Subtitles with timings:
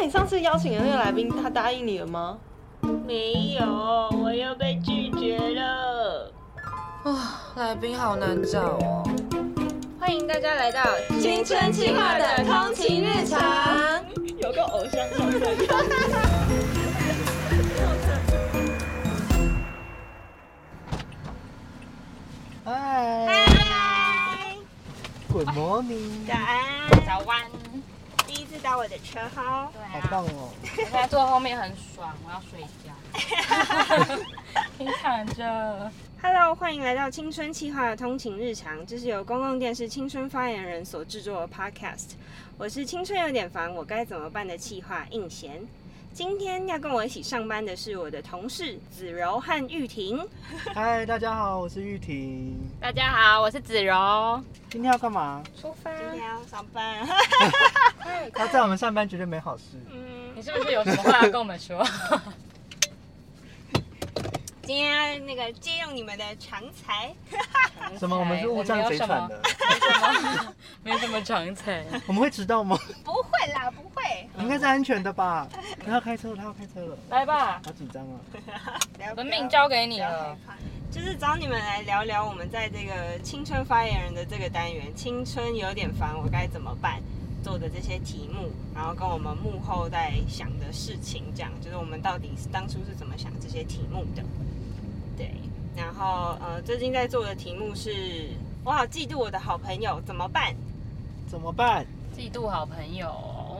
[0.00, 2.38] 那你上次邀请的那个来宾，他答应你了吗？
[3.04, 3.66] 没有，
[4.22, 6.32] 我又被拒绝了。
[7.02, 9.02] 啊，来宾好难找哦。
[9.98, 10.84] 欢迎大家来到
[11.20, 13.40] 青春期化的通勤日常，
[14.36, 15.40] 有个偶像上身。
[22.64, 24.54] 嗨嗨
[25.32, 27.67] ，，Good morning，早安，早安。
[28.58, 29.70] 第一次搭我的车哈。
[29.72, 30.50] 对好啊，棒哦！
[30.62, 34.18] 我现在坐后面很爽，我要睡觉。
[34.78, 35.92] 你躺着。
[36.20, 42.14] Hello，欢迎来到青春企划的通勤日常，这是由公共电视青春发言人所制作的 Podcast。
[42.56, 45.64] 我是青春有点烦，我该怎么办的气话应贤。
[46.18, 50.28] 今天要跟我一起上班的是我的同事子柔和玉婷。
[50.74, 52.58] 嗨，大家好，我是玉婷。
[52.80, 54.42] 大家好，我是子柔。
[54.68, 55.40] 今天要干嘛？
[55.60, 55.96] 出发。
[55.96, 57.06] 今天要上班。
[58.34, 59.62] 他在我们上班绝对没好事。
[59.92, 61.86] 嗯你，是不是有什么话要跟我们说？
[64.62, 67.14] 今天那个借用你们的长才。
[67.96, 68.18] 什么？
[68.18, 69.40] 我们是误战贼船的，
[70.82, 71.84] 没什么长才。
[72.08, 72.76] 我们会迟到吗？
[73.04, 73.87] 不会啦，不会。
[74.38, 75.48] 应该是安全的吧？
[75.84, 78.20] 他要开车，他要开车了，来吧，好紧张啊！
[79.10, 80.36] 我的命交给你了。
[80.90, 86.98] 就是找你们来聊聊我们在这个青春发言人的这个单元“青春有点烦，我该怎么办”
[87.44, 94.22] 做的这些题目，然后跟我们幕后在想的事情，这样就是我们到底是当初是怎么想这些题目的。
[95.14, 95.34] 对，
[95.76, 98.30] 然后呃，最近在做的题目是
[98.64, 100.54] “我好嫉妒我的好朋友，怎么办
[101.28, 101.86] 怎么办？
[102.18, 103.08] 嫉妒好朋友，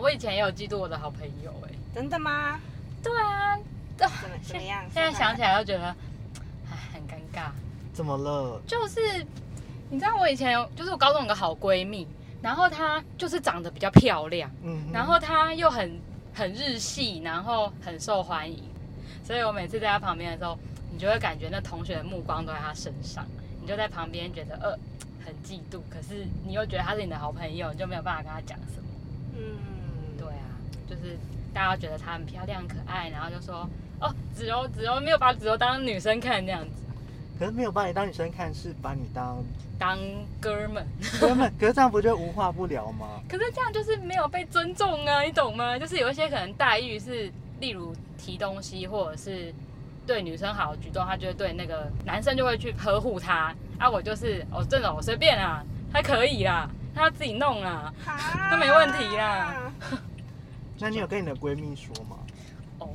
[0.01, 2.59] 我以前也有嫉妒我的好朋友哎。？”真的吗？
[3.01, 3.57] 对啊，
[3.97, 4.83] 怎么怎么样？
[4.93, 5.85] 现在想起来都觉得，
[6.69, 7.53] 哎，很尴尬。
[7.93, 8.61] 怎么了？
[8.67, 9.25] 就是
[9.91, 12.05] 你知道我以前有，就是我高中有个好闺蜜，
[12.43, 16.01] 然后她就是长得比较漂亮，嗯，然后她又很
[16.35, 18.61] 很日系，然后很受欢迎，
[19.23, 20.59] 所以我每次在她旁边的时候，
[20.93, 23.25] 你就会感觉那同学的目光都在她身上，
[23.63, 24.77] 你就在旁边觉得呃
[25.29, 28.89] 很嫉妒，可是你又觉得他是你的好朋友，你就没有办法跟他讲什么。
[29.37, 29.57] 嗯，
[30.19, 30.43] 对啊，
[30.89, 31.17] 就是
[31.53, 33.69] 大家觉得她很漂亮可爱，然后就说
[34.01, 36.83] 哦子柔子柔没有把子柔当女生看那样子，
[37.39, 39.37] 可是没有把你当女生看，是把你当
[39.79, 39.99] 当
[40.41, 40.85] 哥们。
[41.21, 41.53] 哥们。
[41.61, 43.21] 可是这样不就无话不聊吗？
[43.29, 45.79] 可是这样就是没有被尊重啊，你懂吗？
[45.79, 49.55] 就是有一些可能待遇是，例如提东西或者是
[50.07, 53.55] 对女生好的举动，他就会对那个男生就会去呵护他。
[53.79, 55.63] 啊，我就是哦，这种我随便啊，
[55.93, 57.93] 他可以啦，他自己弄啦。
[58.05, 59.55] 他没问题啦。
[60.81, 62.17] 那你有跟你的闺蜜说吗？
[62.79, 62.89] 哦，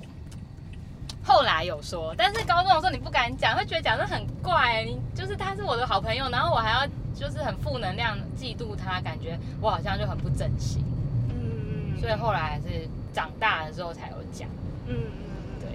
[1.24, 4.84] 后来有说，但是高中的时候你不敢讲，会觉得讲的很怪。
[4.86, 10.84] 你就是他是我的好朋友，然后我还要就是很负能量嫉妒他，感觉我好像就很不真心。
[11.30, 14.50] 嗯所以后来还是长大的时候才有讲。
[14.88, 15.33] 嗯嗯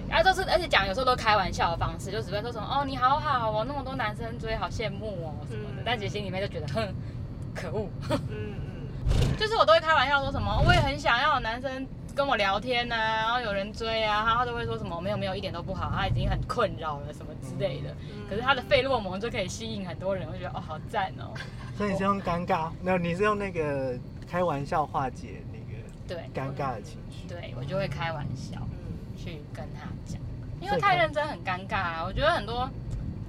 [0.09, 5.83] 对，然后都是而且讲有时候都开玩笑的方式，就只会说什么哦你好好哦，那么多男生追，好羡慕哦什么的嗯。
[5.85, 6.93] 但其实心里面就觉得哼，
[7.55, 7.87] 可恶。
[8.09, 17.89] 嗯嗯就是我都会开玩笑说什么，我也很想要有男生跟我聊天呐、然后有人追啊，他都会说什么没有没有一点都不好，他已经很困扰了什么之类的。
[18.01, 21.33] 嗯可是他的费洛蒙就可以吸引很多人，我觉得哦好赞哦。
[21.75, 23.97] 所以你是用尴尬，没有，你是用那个
[24.29, 27.27] 开玩笑化解那个对尴尬的情绪。
[27.27, 28.78] 对，我就会开玩笑嗯
[29.23, 30.19] 去跟他讲，
[30.61, 32.03] 因为太认真很尴尬啊。
[32.05, 32.69] 我觉得很多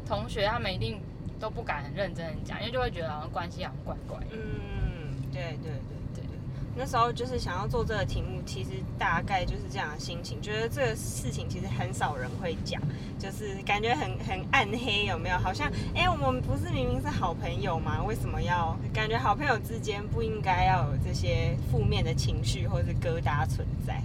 [0.06, 1.00] 同学他们一定
[1.40, 4.36] 都不敢很认真的讲，因为就会觉得好像关系好像怪怪的。
[4.36, 6.38] 嗯，对对对对对。
[6.76, 12.80] 那时候就是想要做这个题目，其实大概就是这样的心情，觉得这个事情其实很少人会讲，
[13.18, 15.38] 就是感觉很很暗黑，有没有？
[15.38, 18.02] 好像哎、我们不是明明是好朋友吗？
[18.04, 24.00] 为什么要感觉好朋友之间不应该要有这些负面的情绪或是疙瘩存在？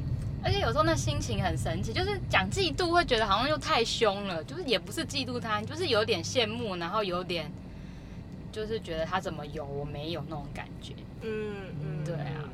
[0.45, 7.51] 而且有时候那心情很神奇，就是讲嫉妒会觉得好像又太凶了，就是也不是嫉妒他，就是有点羡慕，然后有点
[8.51, 10.94] 就是觉得他怎么有我没有那种感觉。
[11.24, 12.45] 嗯嗯，对啊。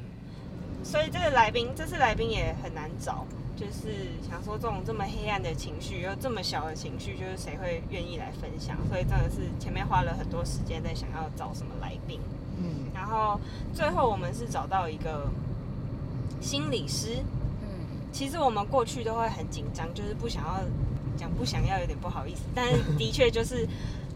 [0.86, 3.26] 所以这个来宾，这次来宾也很难找，
[3.58, 8.78] 就是想说这种这么黑暗的情绪，又这么小的情绪，就是谁会愿意来分享？
[8.88, 12.22] 所以真的是前面花了很多时间在想要找什么来宾，
[12.58, 13.38] 嗯，然后
[13.74, 15.28] 最后我们是找到一个
[16.40, 17.18] 心理师。
[18.12, 20.60] 嗯，其实我们过去都会很紧张，就是不想要
[21.18, 23.68] 讲不想要有点不好意思，但是的确就是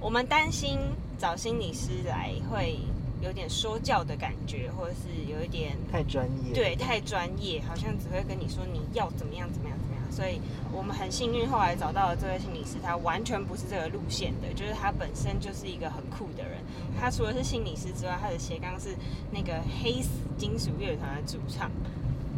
[0.02, 0.78] 我们担心
[1.18, 2.78] 找心理师来会
[3.22, 6.54] 有点说教的感觉，或者是有一点太专业。
[6.54, 10.04] 对，太专业，好像只会跟你说你要怎么样怎么样怎么样。
[10.12, 10.40] 所以
[10.72, 16.60] 我们很幸运，后来找到了这位心理师，他完全不是这个路线的，就是他本身就是一个很酷的人。
[17.00, 18.96] 他除了是心理师之外，他的斜杠是
[19.32, 21.72] 那个黑死金属乐团的主唱。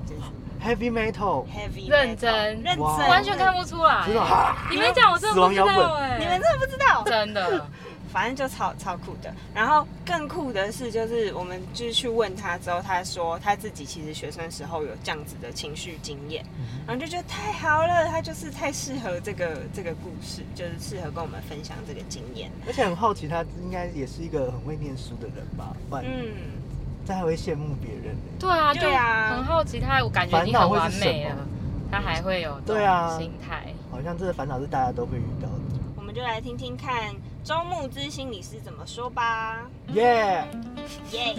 [0.07, 0.21] 就是
[0.63, 2.61] heavy metal，heavy 认真。
[2.61, 4.05] 认真，完全看不出来。
[4.05, 7.67] 真的哈你们讲，我真的不知道哎、你们真的不知道，真的，
[8.11, 9.33] 反正就超超酷的。
[9.53, 16.43] 然后更酷的是，就是我们就是去问他之后，他说他自己其实学生时候有这样子的情绪经验，
[16.87, 22.49] 然后就觉得太好了，他就是太适合这个这个故事，就是适合跟我们分享这个经验。
[22.65, 25.75] 而且很好奇，他应该也是一个很会念书的人吧？
[26.03, 26.31] 嗯，
[27.07, 28.21] 这还会羡慕别人呢。
[28.37, 31.47] 对啊，就对啊很好奇他，我感觉已经很完美了烦恼会是什么，
[31.89, 33.67] 他还会有对啊心态。
[33.89, 35.79] 好像这个烦恼是大家都会遇到的。
[35.95, 39.61] 我们就来听听看周牧之心理师怎么说吧。
[39.93, 40.45] 耶、
[41.11, 41.35] 耶、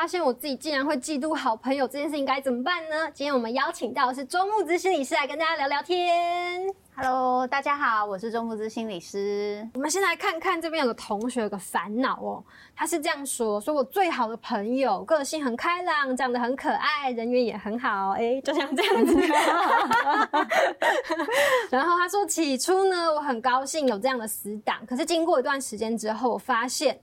[0.00, 3.10] 发现我自己竟然会嫉妒好朋友这件事情该怎么办呢？
[3.12, 6.66] 今天我们邀请到的是周木子心理师来跟大家聊聊天。
[6.96, 9.66] Hello，大家好，我是钟木之心理师。
[9.74, 12.44] 我们先来看看这边有个同学有个烦恼哦，
[12.76, 19.14] 他是这样说：说我最好的朋友个性很开朗，长得很可爱，人缘也很好，哎， 就像这样子。
[21.70, 27.00] 然后他说，起初呢，我很高兴有这样的死党，可是经过一段时间之后，我发现。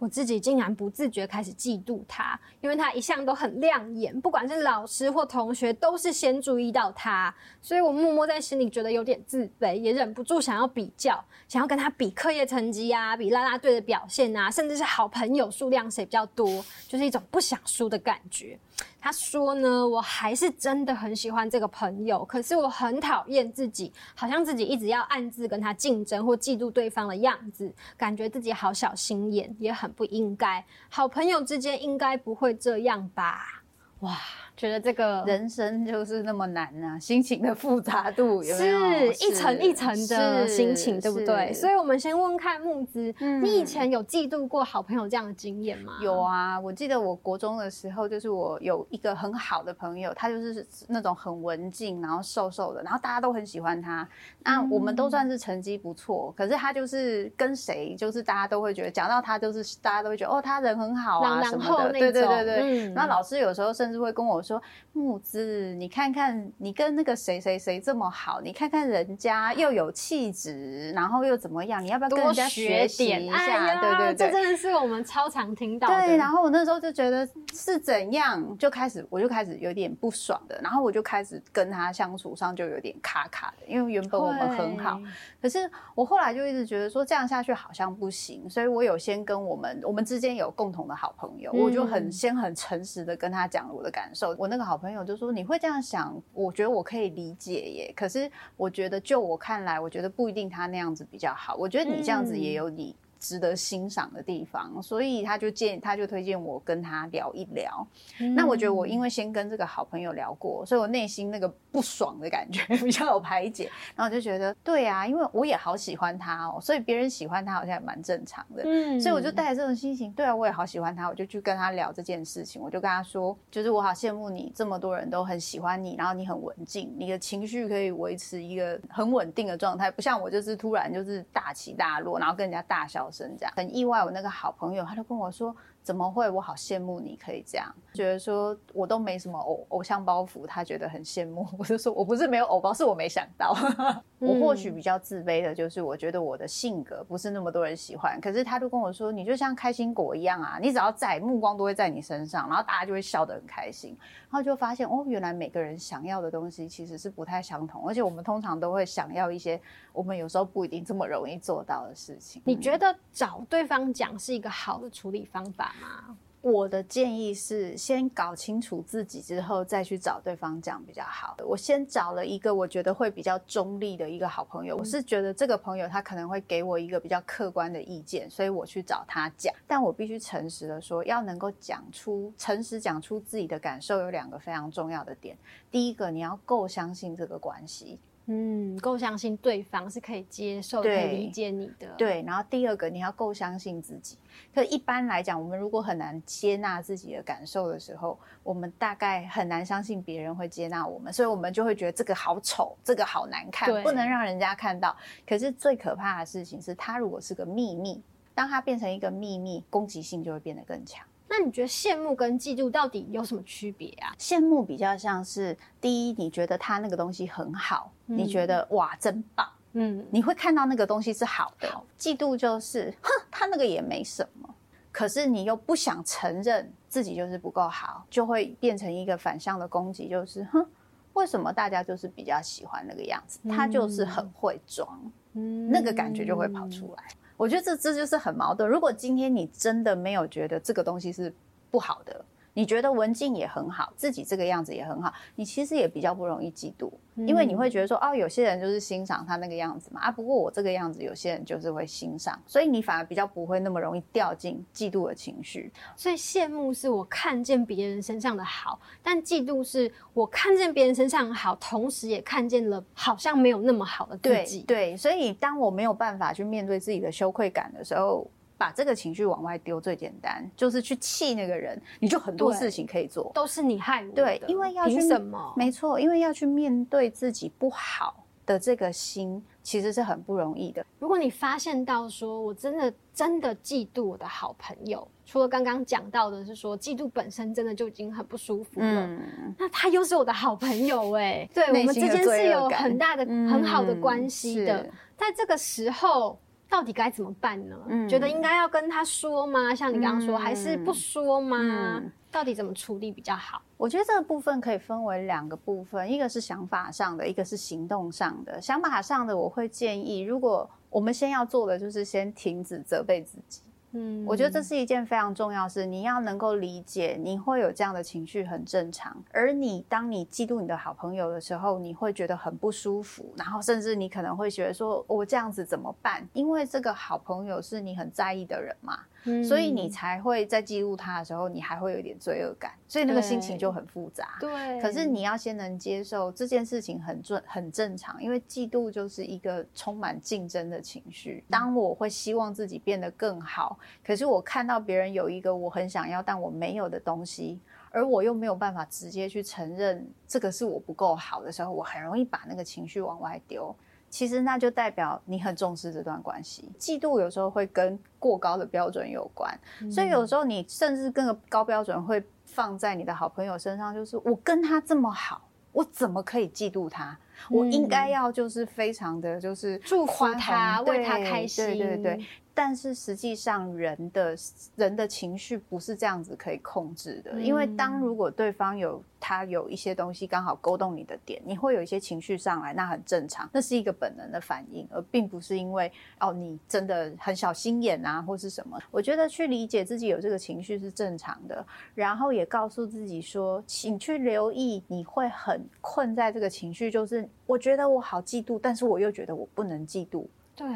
[0.00, 16.44] 我自己竟然不自觉开始嫉妒他，因为他一向都很亮眼，不管是老师或同学都是先注意到他，所以我默默在心里觉得有点自卑，也忍不住想要比较，想要跟他比课业成绩啊，比啦啦队的表现啊，甚至是好朋友数量谁比较多，
[16.88, 18.58] 就是一种不想输的感觉。
[19.00, 30.64] 他说呢，我还是真的很喜欢这个朋友，可是我很讨厌自己，好像自己一直要暗自跟他竞争或嫉妒对方的样子，感觉自己好小心眼，也很不应该。
[30.88, 33.62] 好朋友之间应该不会这样吧？
[34.00, 34.18] 哇，
[34.60, 38.54] 觉得这个人生就是那么难啊，心情的复杂度有？
[38.54, 41.50] 是一层一层的心情，对不对？
[41.54, 45.94] 所以，我们先问看木子，嗯你以前有嫉妒过好朋友这样的经验吗？
[46.02, 54.06] 有啊，我记得我国中的时候，就是我有一个很好的朋友，他就是那种很文静，然后瘦瘦的，然后大家都很喜欢他。
[54.44, 61.92] 那我们都算是成绩不错，可是他就是跟谁，就是大家都会觉得讲到他，就是大家都会觉得哦，他人很好啊什么的。
[61.92, 62.88] 对对对对。
[62.88, 64.49] 嗯然后老师有时候甚至会跟我说
[64.92, 71.84] ：“木子，你看看你跟那个谁谁谁这么好，你看看人家又有气质，然后又怎么样？
[71.84, 73.66] 你要不要跟多人家学习点，一哎下？
[73.66, 76.06] 呀，对对对。”这真的是我们超常听到的。
[76.06, 85.00] 对，然后我那时候就觉得是怎样，就开始我就开始有点不爽的，然后我就开始跟他相处上就有点卡卡的，因为原本我们很好，
[85.40, 94.34] 可是我后来就一直觉得说这样下去好像不行，所以我有先跟我们我们之间有共同的好朋友，嗯我就很先很诚实的跟他讲了我的感受。
[94.38, 102.94] 我那个好朋友就说你会这样想，我觉得我可以理解耶，可是我觉得就我看来，我觉得不一定他那样子比较好，我觉得你这样子也有你。
[103.20, 107.86] 值得欣赏的地方，所以他就建，他就推荐我跟他聊一聊。
[108.34, 118.62] 那我觉得我因为先跟这个好朋友聊过，所以我内心那个不爽的感觉 比较有排解，然后我就觉得对啊，因为我也好喜欢他哦，所以别人喜欢他好像也蛮正常的。
[118.64, 122.60] 嗯所以我就带着这种心情，对啊，我也好喜欢他，我就去跟他聊这件事情。
[122.62, 133.52] 我就跟他说，就是我好羡慕你，这么多人都很喜欢你，然后你很文静，你的情绪可以维持一个很稳定的状态，不像我就是突然就是大起大落，然后跟人家大笑声这样。
[133.56, 135.54] 很意外，我那个好朋友他就跟我说。
[135.82, 136.28] 怎么会？
[136.30, 141.46] 我好羡慕你可以这样，觉得说我都没什么偶偶像包袱，他觉得很羡慕。
[141.58, 143.54] 我就说我不是没有偶包，是我没想到。
[144.20, 148.20] 我或许比较自卑的就是，我觉得我的性格不是那么多人喜欢。
[148.20, 153.96] 可是他就跟我说，你就像开心果一样啊，你只要在，目光都会在你身上，然后大家就会笑得很开心。
[154.24, 159.58] 然后就发现哦，原来每个人想要的东西其实是不太相同，而且我们通常都会想要一些
[159.92, 162.42] 我们有时候不一定这么容易做到的事情。
[162.44, 166.16] 你觉得找对方讲是一个好的处理方法吗？
[166.42, 171.36] 我的建议是，先搞清楚自己之后，再去找对方讲比较好。
[171.46, 179.54] 我先找了一个我觉得会比较中立的一个好朋友，我是觉得这个朋友他可能会给我一个比较客观的意见，所以我去找他讲。
[179.66, 185.36] 但我必须诚实的说，要能够讲出诚实讲出自己的感受，有两个非常重要的点。
[185.70, 187.98] 第一个，你要够相信这个关系。
[188.26, 194.16] 嗯，够相信对方是可以接受、可以理解你的。，对，然后第二个你要够相信自己。
[194.54, 204.96] 可一般来讲，我们如果很难接纳自己的感受的时候，我们大概很难相信别人会接纳我们，所以我们就会觉得这个好丑，这个好难看，不能让人家看到。
[205.26, 208.00] 可是最可怕的事情是，它如果是个秘密，
[208.32, 211.04] 当它变成一个秘密，攻击性就会变得更强。
[211.32, 214.12] 那你觉得羡慕跟嫉妒到底有什么区别啊？
[214.18, 221.68] 羡慕比较像是第一，你觉得他那个东西很好，你觉得哇真棒，嗯，你会看到那个东西是好的。
[221.96, 224.52] 嫉妒就是，哼，他那个也没什么，
[224.90, 230.66] 可是你又不想承认自己就是不够好，就会变成一个反向的攻击，就是哼，
[231.12, 233.38] 为什么大家就是比较喜欢那个样子？
[233.48, 235.00] 他就是很会装，
[235.34, 237.04] 嗯那个感觉就会跑出来。
[237.40, 238.68] 我觉得这这就是很矛盾。
[238.68, 241.32] 如果今天你真的没有觉得这个东西是
[241.70, 242.22] 不好的，
[242.60, 255.72] 你觉得文静也很好，自己这个样子也很好，你其实也比较不容易嫉妒，因为你会觉得说，哦，有些人就是欣赏他那个样子嘛，啊，不过我这个样子，有些人就是会欣赏，所以你反而比较不会那么容易掉进嫉妒的情绪。
[255.96, 264.60] 所以羡慕是我看见别人身上的好，但嫉妒是我看见别人身上的好，同时也看见了好像没有那么好的自对己。
[264.64, 273.32] 对，所以当我没有办法去面对自己的羞愧感的时候，把这个情绪往外丢，最简单就是去气那个人，你就很多事情可以做。
[273.34, 274.12] 都是你害我的。
[274.12, 275.54] 对，因为要去什么？
[275.56, 280.84] 没错，因为要去面对自己不好的这个心，其实是很不容易的。
[280.98, 294.86] 如果你发现到说我真的真的嫉妒我的好朋友，除了刚刚讲到的是说嫉妒本身真的就已经很不舒服了，嗯，那他又是我的好朋友哎、 对我们之间是有很大的、很好的关系的。
[295.16, 296.38] 在这个时候，
[296.70, 297.76] 到底该怎么办呢？
[297.88, 299.74] 嗯觉得应该要跟他说吗？
[299.74, 301.58] 像你刚刚说，嗯还是不说吗？
[301.58, 303.60] 嗯到底怎么处理比较好？
[303.76, 308.62] 我觉得这个部分可以分为两个部分，一个是想法上的，一个是行动上的。
[308.62, 313.62] 想法上的，我会建议，如果我们先要做的就是先停止责备自己。
[313.92, 319.16] 嗯我觉得这是一件非常重要的事，你要能够理解，你会有这样的情绪很正常。
[319.32, 326.26] 而你当你嫉妒你的好朋友的时候，你会觉得很不舒服，然后甚至你可能会觉得说，我这样子怎么办？
[326.32, 334.36] 因为这个好朋友是你很在意的人嘛，嗯所以你才会在嫉妒他的时候，你还会有一点罪恶感，所以那个心情就很复杂。
[334.38, 341.42] 对，可是你要先能接受这件事情很正很正常，因为嫉妒就是一个充满竞争的情绪。
[341.50, 347.60] 当我会希望自己变得更好，可是我看到别人有一个我很想要但我没有的东西，
[347.90, 353.74] 而我又没有办法直接去承认这个是我不够好的时候，我很容易把那个情绪往外丢。
[354.08, 356.68] 其实那就代表你很重视这段关系。
[356.76, 359.56] 嫉妒有时候会跟过高的标准有关，
[359.88, 367.16] 所以有时候你甚至更高标准会放在你的好朋友身上，就是我跟他这么好，我怎么可以嫉妒他？
[367.48, 371.64] 我应该要就是非常的就是祝福他，为他开心。
[371.66, 372.26] 对对对。
[372.54, 374.36] 但是实际上，人的
[374.76, 388.78] 人的情绪不是这样子可以控制的，因为当如果对方有他有一些东西刚好勾动你的点，你会有一些情绪上来，那很正常，那是一个本能的反应，而并不是因为哦你真的很小心眼啊或是什么。
[388.90, 391.64] 我觉得去理解自己有这个情绪是正常的，
[391.94, 400.26] 然后也告诉自己说，请去留意你会很困在这个情绪，就是我觉得我好嫉妒，但是我又觉得我不能嫉妒。
[400.56, 400.68] 对，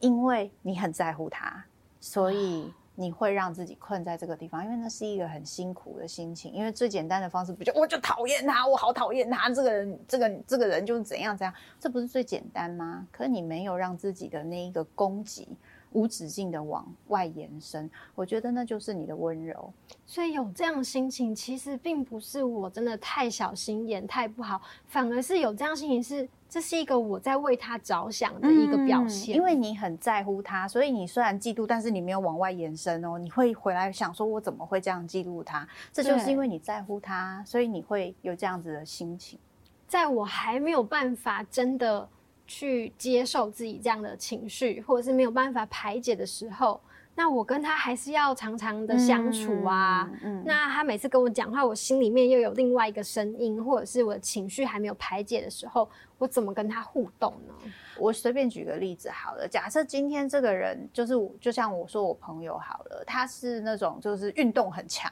[0.00, 1.64] 因为你很在乎他，
[2.00, 6.52] 所以你会让自己困在这个地方，因为那是一个很辛苦的心情。
[6.52, 13.06] 因为最简单的方式不就我就讨厌他，我好讨厌他，这个人，这个这个人就是怎样怎样，这不是最简单吗？
[13.10, 15.48] 可是你没有让自己的那一个攻击
[15.92, 19.72] 无止境的往外延伸，我觉得那就是你的温柔。
[20.04, 29.34] 所以有这样心情，其实并不是我真的太小心眼、太不好，反而是有这样心情是，这是一个我在为他着想的一个表现。
[29.34, 33.18] 嗯因为你很在乎他，所以你虽然嫉妒，但是你没有往外延伸哦。
[33.18, 35.66] 你会回来想说，我怎么会这样嫉妒他？
[35.92, 39.38] 这就是因为你在乎他，所以你会有这样子的心情。
[39.86, 42.08] 在我还没有办法真的
[42.46, 46.80] 去接受自己这样的情绪，或者是没有办法排解的时候，
[47.18, 50.08] 那我跟他还是要常常的相处啊。
[50.22, 57.54] 嗯，那他每次跟我讲话，我心里面又有另外一个声音，或者是我的情绪还没有排解的时候，我怎么跟他互动呢？
[57.98, 65.10] 我随便举个例子好了，假设今天这个人就是我，就像我说我朋友好了，他是那种就是运动很强。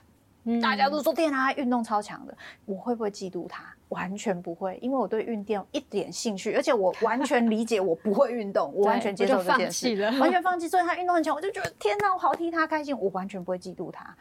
[0.61, 3.65] 大家都说天啊，他运动超强的，我会不会嫉妒他？
[3.89, 10.69] 完全不会，因为我对运动一点兴趣，而且我完全理解我不会运动， 我完全接受这件事，完全放弃。
[10.69, 14.15] 所以他运动很强，我就觉得天哪，我好替他开心，我完全不会嫉妒他。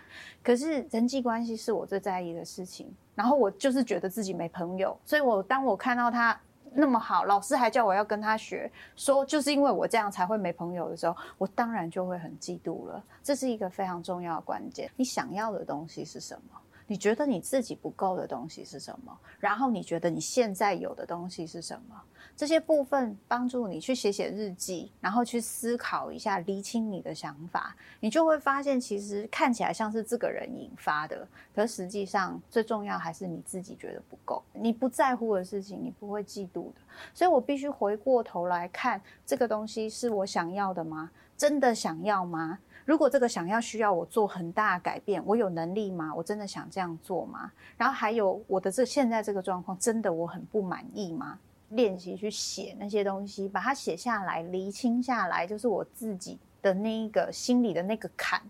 [0.44, 6.40] 可是人际关系是我最在意的事情，然后我就是觉得自己没朋友，所以我当我看到他。
[6.76, 13.04] 那么好，老师还叫我要跟他学，说就是因为我这样才会没朋友的时候，我当然就会很嫉妒了。
[13.22, 14.90] 这是一个非常重要的关键。
[14.96, 16.60] 你想要的东西是什么？
[16.88, 19.18] 你觉得你自己不够的东西是什么？
[19.40, 22.02] 然后你觉得你现在有的东西是什么？
[22.36, 36.82] 这些部分帮助你去写写日记，然后去思考一下，厘清你的想法，你就会发现，其实看起来像是这个人引发的，可实际上最重要还是你自己觉得不够，你不在乎的事情，你不会嫉妒的。
[37.14, 41.12] 所以我必须回过头来看，这个东西是我想要的吗？
[41.38, 42.58] 真的想要吗？
[42.86, 46.14] 如果这个想要需要我做很大改变，我有能力吗？
[46.14, 47.52] 我真的想这样做吗？
[47.78, 51.40] 然后还有我的这现在这个状况，真的我很不满意吗？
[51.70, 58.42] 练习去写那些东西，把它写下来，厘清下来，就是我自己的那一个心里的那个坎。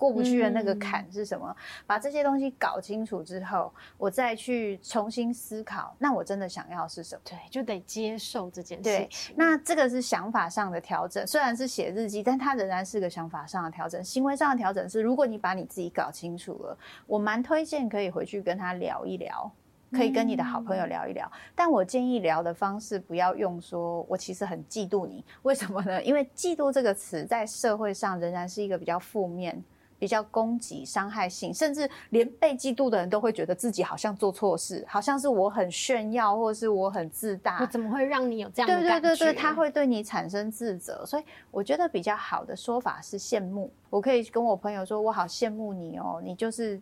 [0.00, 1.54] 过不去的那个坎是什么？
[1.86, 7.20] 把这些东西搞清楚之后，我再去重新思考，那我真的想要是什么？
[7.22, 14.02] 对，就得接受这件事对。，那这个是想法上的调整，虽然是写日记，但它仍然是个想法上的调整。
[14.02, 19.52] 行为上的调整是，如果你把你自己搞清楚了，我蛮推荐可以回去跟他聊一聊。
[19.92, 26.00] 可以跟你的好朋友聊一聊，但我建议聊的方式不要用说“我其实很嫉妒你”，为什么呢？
[26.04, 29.60] 因为“嫉妒”这个词在社会上仍然是一个比较负面、
[30.00, 37.58] 比较攻击、伤害性，甚至连被嫉妒的人都会觉得自己好像做错事，好像是我很炫耀，或者是我很自大。
[37.60, 39.08] 我怎么会让你有这样的对感觉？
[39.10, 43.70] 对对对，他会对你产生自责，所以我觉得比较好的说法是羡慕。
[43.90, 46.80] 我可以跟我朋友说，我好羡慕你哦，你就是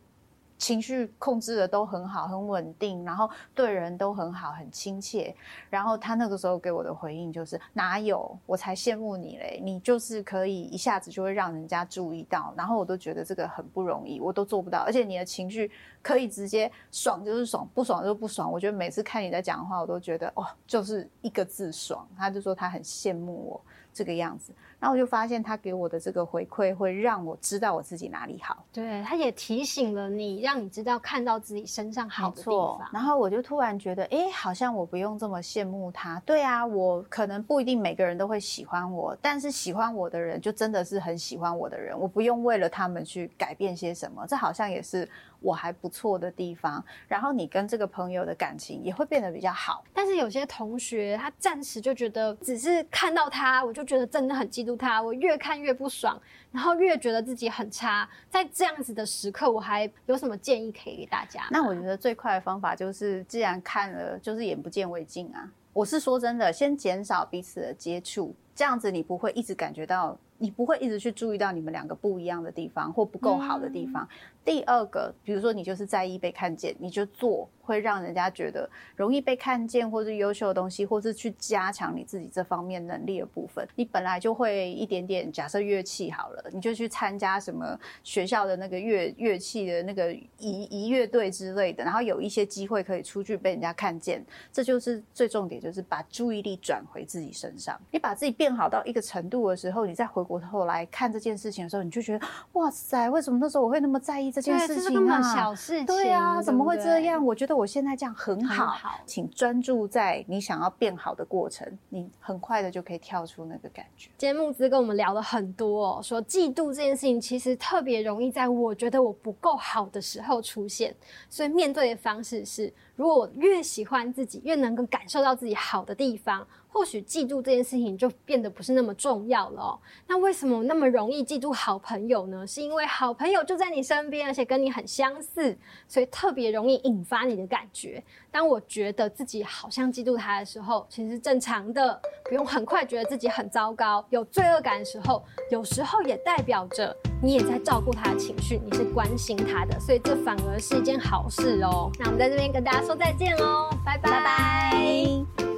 [0.58, 5.34] 情绪控制的都很好，很稳定，然后对人都很好，很亲切。
[5.70, 9.60] 然后他那个时候给我的回应就是：哪有，我才羡慕你嘞！
[9.62, 14.80] 你就是可以一下子就会让人家注意到，然后我都觉得这个很不容易，我都做不到。
[14.80, 15.70] 而且你的情绪
[16.08, 18.50] 可以直接爽就是爽，不爽就不爽。
[18.50, 22.08] 我觉得每次看你在讲话，我都觉得哦，就是一个字爽。
[22.16, 23.60] 他就说他很羡慕我
[23.92, 24.50] 这个样子，
[24.80, 28.64] 然后我就发现他给我的这个回馈会让我知道我自己哪里好。
[28.72, 32.88] 对，他也提醒了你，让你知道看到自己身上好的地方。
[32.90, 36.18] 然后我就突然觉得，哎，好像我不用这么羡慕他。
[36.24, 44.26] 对啊，我可能不一定每个人都会喜欢我，但是喜欢我的人就真的是很喜欢我的人，我不用为了他们去改变些什么。
[44.26, 45.06] 这好像也是
[45.40, 46.84] 我还不错的地方。
[47.06, 49.84] 然后你跟这个朋友的感情也会变得比较好。
[49.92, 56.20] 但是有些同学，他暂时就觉得，只是看到他，我就觉得真的很嫉妒他，我越看越不爽，
[56.52, 58.08] 然后越觉得自己很差。
[58.28, 61.42] 在这样子的时刻，我还有什么建议可以给大家？
[61.50, 65.50] 那我觉得最快的方法就是，既然看了，就是眼不见为净啊。
[65.72, 74.08] 我是说真的，先减少彼此的接触，这样子你不会一直感觉到，你不会一直去注意到你们两个不一样的地方或不够好的地方。
[74.48, 83.68] 第二个，比如说你就是在意被看见，你就做会让人家觉得容易被看见，或是优秀的东西，或是去加强你自己这方面能力的部分。
[83.74, 97.78] 你本来就会一点点，假设乐器好了，你就去参加什么学校的那个乐乐器的那个仪仪乐队之类的，然后有一些机会可以出去被人家看见，这就是最重点，就是把注意力转回自己身上。
[97.90, 105.22] 你把自己变好到一个程度的时候，你再回过头来看这件事情的时候，你就觉得哇塞，为什么那时候我会那么在意这件，事情啊？
[105.22, 107.24] 小事情，对啊，怎么会这样？？
[107.24, 114.10] 我觉得我现在这样很好，很好请专注在你想要变好的过程，你很快的就可以跳出那个感觉。
[114.16, 120.94] 今天木子跟我们聊了很多哦，说嫉妒这件事情其实特别容易在我觉得我不够好的时候出现，
[121.28, 129.78] 所以面对的方式是，如果我越喜欢自己，越能够感受到自己好的地方，或许嫉妒这件事情就变得不是那么重要了哦。
[130.06, 132.46] 那为什么那么容易嫉妒好朋友呢？
[132.46, 135.56] 是因为好朋友就在你身边，而且跟你很相似，
[135.88, 138.02] 所以特别容易引发你的感觉。
[138.30, 151.90] 当我觉得自己好像嫉妒他的时候，其实是正常的，不用很快觉得自己很糟糕、有罪恶感的时候，有时候也代表着你也在照顾他的情绪，你是关心他的，所以这反而是一件好事哦。
[151.98, 155.57] 那我们在这边跟大家说再见喽，拜拜拜拜。